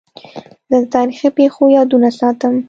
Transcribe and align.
زه 0.69 0.77
د 0.83 0.85
تاریخي 0.95 1.29
پېښو 1.37 1.63
یادونه 1.77 2.09
ساتم. 2.19 2.55